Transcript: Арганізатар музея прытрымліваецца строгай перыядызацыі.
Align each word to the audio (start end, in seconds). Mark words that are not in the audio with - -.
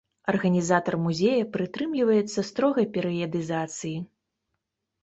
Арганізатар 0.31 0.95
музея 1.03 1.43
прытрымліваецца 1.57 2.39
строгай 2.49 2.85
перыядызацыі. 2.97 3.95